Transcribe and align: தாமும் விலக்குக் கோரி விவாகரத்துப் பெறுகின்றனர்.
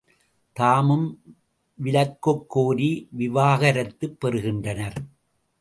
தாமும் 0.53 1.21
விலக்குக் 1.75 2.45
கோரி 2.47 3.09
விவாகரத்துப் 3.17 4.19
பெறுகின்றனர். 4.19 4.97